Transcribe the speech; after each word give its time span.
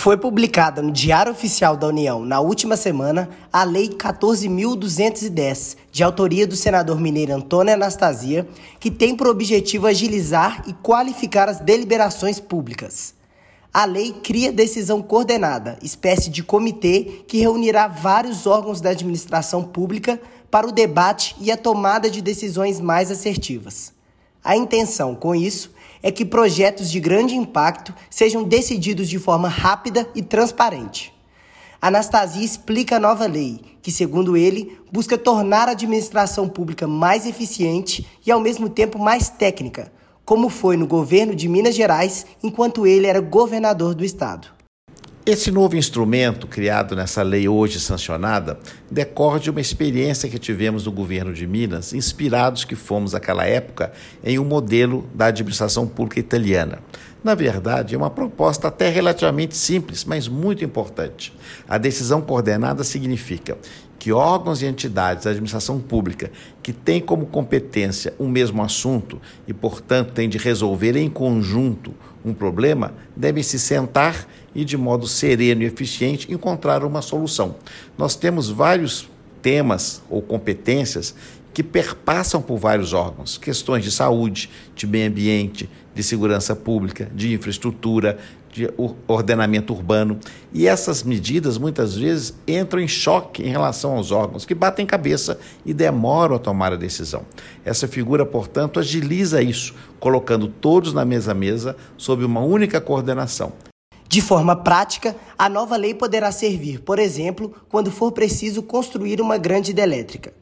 Foi 0.00 0.16
publicada 0.16 0.80
no 0.80 0.90
Diário 0.90 1.30
Oficial 1.30 1.76
da 1.76 1.86
União 1.86 2.24
na 2.24 2.40
última 2.40 2.74
semana 2.74 3.28
a 3.52 3.64
Lei 3.64 3.90
14.210, 3.90 5.76
de 5.92 6.02
autoria 6.02 6.46
do 6.46 6.56
senador 6.56 6.98
mineiro 6.98 7.34
Antônio 7.34 7.74
Anastasia, 7.74 8.48
que 8.78 8.90
tem 8.90 9.14
por 9.14 9.26
objetivo 9.26 9.86
agilizar 9.86 10.64
e 10.66 10.72
qualificar 10.72 11.50
as 11.50 11.60
deliberações 11.60 12.40
públicas. 12.40 13.12
A 13.74 13.84
lei 13.84 14.14
cria 14.22 14.50
decisão 14.50 15.02
coordenada, 15.02 15.78
espécie 15.82 16.30
de 16.30 16.42
comitê 16.42 17.22
que 17.28 17.36
reunirá 17.36 17.86
vários 17.86 18.46
órgãos 18.46 18.80
da 18.80 18.88
administração 18.88 19.62
pública 19.62 20.18
para 20.50 20.66
o 20.66 20.72
debate 20.72 21.36
e 21.38 21.52
a 21.52 21.58
tomada 21.58 22.08
de 22.08 22.22
decisões 22.22 22.80
mais 22.80 23.10
assertivas. 23.10 23.92
A 24.42 24.56
intenção, 24.56 25.14
com 25.14 25.34
isso, 25.34 25.70
é 26.02 26.10
que 26.10 26.24
projetos 26.24 26.90
de 26.90 27.00
grande 27.00 27.34
impacto 27.34 27.94
sejam 28.08 28.42
decididos 28.42 29.08
de 29.08 29.18
forma 29.18 29.48
rápida 29.48 30.08
e 30.14 30.22
transparente. 30.22 31.12
Anastasia 31.80 32.44
explica 32.44 32.96
a 32.96 33.00
nova 33.00 33.26
lei, 33.26 33.60
que, 33.80 33.90
segundo 33.90 34.36
ele, 34.36 34.78
busca 34.92 35.16
tornar 35.16 35.68
a 35.68 35.72
administração 35.72 36.48
pública 36.48 36.86
mais 36.86 37.26
eficiente 37.26 38.06
e, 38.24 38.30
ao 38.30 38.38
mesmo 38.38 38.68
tempo, 38.68 38.98
mais 38.98 39.30
técnica, 39.30 39.90
como 40.24 40.50
foi 40.50 40.76
no 40.76 40.86
governo 40.86 41.34
de 41.34 41.48
Minas 41.48 41.74
Gerais 41.74 42.26
enquanto 42.42 42.86
ele 42.86 43.06
era 43.06 43.20
governador 43.20 43.94
do 43.94 44.04
estado. 44.04 44.59
Esse 45.26 45.50
novo 45.50 45.76
instrumento 45.76 46.46
criado 46.46 46.96
nessa 46.96 47.22
lei 47.22 47.46
hoje 47.46 47.78
sancionada 47.78 48.58
decorre 48.90 49.38
de 49.38 49.50
uma 49.50 49.60
experiência 49.60 50.30
que 50.30 50.38
tivemos 50.38 50.86
no 50.86 50.92
governo 50.92 51.34
de 51.34 51.46
Minas, 51.46 51.92
inspirados 51.92 52.64
que 52.64 52.74
fomos 52.74 53.12
naquela 53.12 53.44
época 53.44 53.92
em 54.24 54.38
um 54.38 54.44
modelo 54.46 55.06
da 55.14 55.26
administração 55.26 55.86
pública 55.86 56.18
italiana. 56.18 56.78
Na 57.22 57.34
verdade, 57.34 57.94
é 57.94 57.98
uma 57.98 58.08
proposta 58.08 58.68
até 58.68 58.88
relativamente 58.88 59.54
simples, 59.54 60.06
mas 60.06 60.26
muito 60.26 60.64
importante. 60.64 61.34
A 61.68 61.76
decisão 61.76 62.22
coordenada 62.22 62.82
significa 62.82 63.58
que 64.00 64.10
órgãos 64.10 64.62
e 64.62 64.66
entidades 64.66 65.24
da 65.24 65.30
administração 65.30 65.78
pública 65.78 66.32
que 66.62 66.72
têm 66.72 67.02
como 67.02 67.26
competência 67.26 68.14
o 68.18 68.24
um 68.24 68.28
mesmo 68.30 68.62
assunto 68.62 69.20
e, 69.46 69.52
portanto, 69.52 70.12
têm 70.12 70.26
de 70.26 70.38
resolver 70.38 70.96
em 70.96 71.10
conjunto 71.10 71.94
um 72.24 72.32
problema, 72.32 72.94
devem 73.14 73.42
se 73.42 73.58
sentar 73.58 74.26
e, 74.54 74.64
de 74.64 74.76
modo 74.76 75.06
sereno 75.06 75.62
e 75.62 75.66
eficiente, 75.66 76.32
encontrar 76.32 76.82
uma 76.82 77.02
solução. 77.02 77.56
Nós 77.98 78.16
temos 78.16 78.48
vários 78.48 79.06
temas 79.42 80.02
ou 80.08 80.22
competências 80.22 81.14
que 81.52 81.62
perpassam 81.62 82.40
por 82.40 82.56
vários 82.56 82.94
órgãos, 82.94 83.36
questões 83.36 83.84
de 83.84 83.90
saúde, 83.90 84.48
de 84.74 84.86
meio 84.86 85.08
ambiente, 85.08 85.68
de 85.94 86.02
segurança 86.02 86.56
pública, 86.56 87.10
de 87.14 87.34
infraestrutura, 87.34 88.18
de 88.52 88.68
ordenamento 89.06 89.72
urbano. 89.72 90.18
E 90.52 90.66
essas 90.66 91.02
medidas 91.02 91.56
muitas 91.56 91.96
vezes 91.96 92.34
entram 92.46 92.80
em 92.80 92.88
choque 92.88 93.42
em 93.42 93.50
relação 93.50 93.96
aos 93.96 94.10
órgãos, 94.10 94.44
que 94.44 94.54
batem 94.54 94.86
cabeça 94.86 95.38
e 95.64 95.72
demoram 95.72 96.36
a 96.36 96.38
tomar 96.38 96.72
a 96.72 96.76
decisão. 96.76 97.22
Essa 97.64 97.86
figura, 97.86 98.26
portanto, 98.26 98.80
agiliza 98.80 99.42
isso, 99.42 99.74
colocando 99.98 100.48
todos 100.48 100.92
na 100.92 101.04
mesma 101.04 101.34
mesa 101.34 101.76
sob 101.96 102.24
uma 102.24 102.40
única 102.40 102.80
coordenação. 102.80 103.52
De 104.08 104.20
forma 104.20 104.56
prática, 104.56 105.14
a 105.38 105.48
nova 105.48 105.76
lei 105.76 105.94
poderá 105.94 106.32
servir, 106.32 106.80
por 106.80 106.98
exemplo, 106.98 107.54
quando 107.68 107.92
for 107.92 108.10
preciso 108.10 108.60
construir 108.60 109.20
uma 109.20 109.38
grande 109.38 109.70
hidrelétrica 109.70 110.32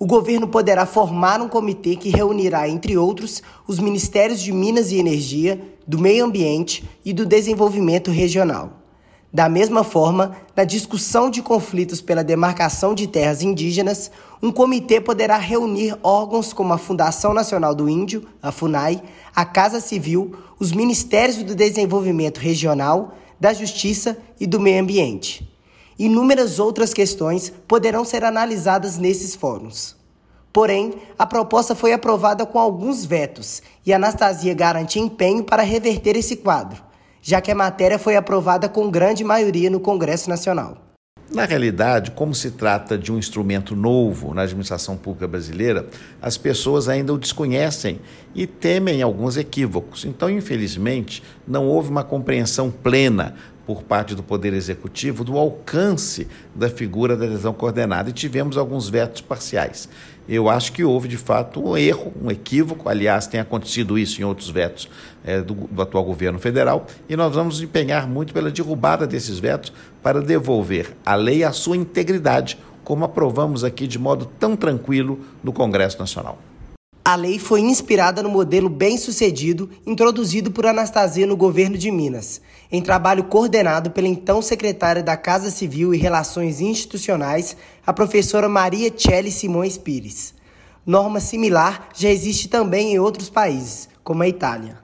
o 0.00 0.06
governo 0.06 0.48
poderá 0.48 0.86
formar 0.86 1.42
um 1.42 1.48
comitê 1.48 1.94
que 1.94 2.08
reunirá, 2.08 2.66
entre 2.66 2.96
outros, 2.96 3.42
os 3.68 3.78
Ministérios 3.78 4.40
de 4.40 4.50
Minas 4.50 4.90
e 4.90 4.96
Energia, 4.96 5.60
do 5.90 5.98
Meio 5.98 6.24
Ambiente 6.24 6.88
e 7.04 7.12
do 7.12 7.26
Desenvolvimento 7.26 8.12
Regional. 8.12 8.74
Da 9.32 9.48
mesma 9.48 9.82
forma, 9.82 10.36
na 10.54 10.62
discussão 10.62 11.28
de 11.28 11.42
conflitos 11.42 12.00
pela 12.00 12.22
demarcação 12.22 12.94
de 12.94 13.08
terras 13.08 13.42
indígenas, 13.42 14.08
um 14.40 14.52
comitê 14.52 15.00
poderá 15.00 15.36
reunir 15.36 15.98
órgãos 16.00 16.52
como 16.52 16.72
a 16.72 16.78
Fundação 16.78 17.34
Nacional 17.34 17.74
do 17.74 17.88
Índio, 17.88 18.24
a 18.40 18.52
FUNAI, 18.52 19.02
a 19.34 19.44
Casa 19.44 19.80
Civil, 19.80 20.32
os 20.60 20.70
Ministérios 20.70 21.42
do 21.42 21.56
Desenvolvimento 21.56 22.38
Regional, 22.38 23.16
da 23.40 23.52
Justiça 23.52 24.16
e 24.38 24.46
do 24.46 24.60
Meio 24.60 24.80
Ambiente. 24.80 25.52
Inúmeras 25.98 26.60
outras 26.60 26.94
questões 26.94 27.52
poderão 27.66 28.04
ser 28.04 28.22
analisadas 28.22 28.96
nesses 28.96 29.34
fóruns. 29.34 29.99
Porém, 30.52 30.94
a 31.18 31.24
proposta 31.24 31.74
foi 31.74 31.92
aprovada 31.92 32.44
com 32.44 32.58
alguns 32.58 33.04
vetos 33.04 33.62
e 33.86 33.92
Anastasia 33.92 34.52
garante 34.52 34.98
empenho 34.98 35.44
para 35.44 35.62
reverter 35.62 36.16
esse 36.16 36.36
quadro, 36.36 36.82
já 37.22 37.40
que 37.40 37.52
a 37.52 37.54
matéria 37.54 37.98
foi 37.98 38.16
aprovada 38.16 38.68
com 38.68 38.90
grande 38.90 39.22
maioria 39.22 39.70
no 39.70 39.78
Congresso 39.78 40.28
Nacional. 40.28 40.76
Na 41.32 41.44
realidade, 41.44 42.10
como 42.10 42.34
se 42.34 42.50
trata 42.50 42.98
de 42.98 43.12
um 43.12 43.16
instrumento 43.16 43.76
novo 43.76 44.34
na 44.34 44.42
administração 44.42 44.96
pública 44.96 45.28
brasileira, 45.28 45.86
as 46.20 46.36
pessoas 46.36 46.88
ainda 46.88 47.12
o 47.14 47.18
desconhecem 47.18 48.00
e 48.34 48.48
temem 48.48 49.00
alguns 49.00 49.36
equívocos. 49.36 50.04
Então, 50.04 50.28
infelizmente, 50.28 51.22
não 51.46 51.68
houve 51.68 51.88
uma 51.88 52.02
compreensão 52.02 52.68
plena 52.68 53.36
por 53.70 53.84
parte 53.84 54.16
do 54.16 54.22
Poder 54.24 54.52
Executivo 54.52 55.22
do 55.22 55.38
alcance 55.38 56.26
da 56.52 56.68
figura 56.68 57.16
da 57.16 57.24
adesão 57.24 57.52
coordenada 57.52 58.10
e 58.10 58.12
tivemos 58.12 58.56
alguns 58.56 58.88
vetos 58.88 59.20
parciais. 59.20 59.88
Eu 60.28 60.48
acho 60.48 60.72
que 60.72 60.82
houve, 60.82 61.06
de 61.06 61.16
fato, 61.16 61.64
um 61.64 61.76
erro, 61.76 62.12
um 62.20 62.32
equívoco. 62.32 62.88
Aliás, 62.88 63.28
tem 63.28 63.38
acontecido 63.38 63.96
isso 63.96 64.20
em 64.20 64.24
outros 64.24 64.50
vetos 64.50 64.90
é, 65.24 65.40
do, 65.40 65.54
do 65.54 65.82
atual 65.82 66.02
governo 66.02 66.40
federal 66.40 66.84
e 67.08 67.14
nós 67.14 67.32
vamos 67.32 67.62
empenhar 67.62 68.08
muito 68.08 68.34
pela 68.34 68.50
derrubada 68.50 69.06
desses 69.06 69.38
vetos 69.38 69.72
para 70.02 70.20
devolver 70.20 70.96
a 71.06 71.14
lei 71.14 71.44
à 71.44 71.52
sua 71.52 71.76
integridade, 71.76 72.58
como 72.82 73.04
aprovamos 73.04 73.62
aqui 73.62 73.86
de 73.86 74.00
modo 74.00 74.26
tão 74.26 74.56
tranquilo 74.56 75.20
no 75.44 75.52
Congresso 75.52 75.96
Nacional. 75.96 76.49
A 77.10 77.16
lei 77.16 77.40
foi 77.40 77.58
inspirada 77.58 78.22
no 78.22 78.28
modelo 78.28 78.68
bem-sucedido 78.68 79.68
introduzido 79.84 80.52
por 80.52 80.64
Anastasia 80.64 81.26
no 81.26 81.36
governo 81.36 81.76
de 81.76 81.90
Minas, 81.90 82.40
em 82.70 82.80
trabalho 82.80 83.24
coordenado 83.24 83.90
pela 83.90 84.06
então 84.06 84.40
secretária 84.40 85.02
da 85.02 85.16
Casa 85.16 85.50
Civil 85.50 85.92
e 85.92 85.98
Relações 85.98 86.60
Institucionais, 86.60 87.56
a 87.84 87.92
professora 87.92 88.48
Maria 88.48 88.94
Celli 88.96 89.32
Simões 89.32 89.76
Pires. 89.76 90.34
Norma 90.86 91.18
similar 91.18 91.88
já 91.96 92.08
existe 92.08 92.48
também 92.48 92.92
em 92.92 93.00
outros 93.00 93.28
países, 93.28 93.88
como 94.04 94.22
a 94.22 94.28
Itália. 94.28 94.78